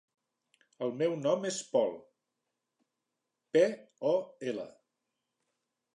El 0.85 0.93
meu 1.01 1.13
nom 1.25 1.45
és 1.49 1.59
Pol: 1.75 1.93
pe, 3.59 3.65
o, 4.13 4.15
ela. 4.53 4.67